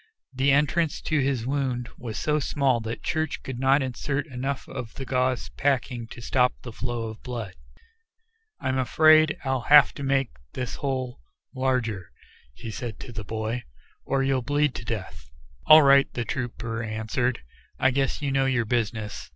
[0.33, 4.95] The entrance to his wound was so small that Church could not insert enough of
[4.95, 7.53] the gauze packing to stop the flow of blood.
[8.59, 11.21] "I'm afraid I'll have to make this hole
[11.53, 12.09] larger,"
[12.55, 13.61] he said to the boy,
[14.03, 15.29] "or you'll bleed to death."
[15.67, 17.43] "All right," the trooper answered,
[17.77, 19.29] "I guess you know your business."